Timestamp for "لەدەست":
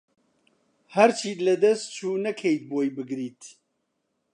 1.47-1.85